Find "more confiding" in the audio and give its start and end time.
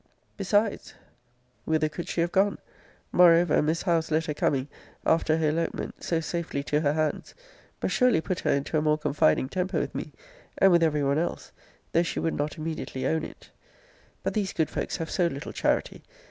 8.81-9.47